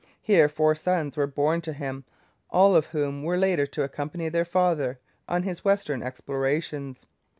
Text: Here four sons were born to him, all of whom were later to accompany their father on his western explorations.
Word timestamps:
Here 0.23 0.49
four 0.49 0.73
sons 0.73 1.15
were 1.15 1.27
born 1.27 1.61
to 1.61 1.73
him, 1.73 2.05
all 2.49 2.75
of 2.75 2.87
whom 2.87 3.21
were 3.21 3.37
later 3.37 3.67
to 3.67 3.83
accompany 3.83 4.29
their 4.29 4.45
father 4.45 4.97
on 5.29 5.43
his 5.43 5.63
western 5.63 6.01
explorations. 6.01 7.05